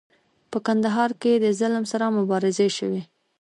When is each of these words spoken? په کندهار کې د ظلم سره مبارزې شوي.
په 0.51 0.57
کندهار 0.65 1.11
کې 1.21 1.31
د 1.43 1.45
ظلم 1.59 1.83
سره 1.91 2.05
مبارزې 2.17 2.67
شوي. 2.77 3.01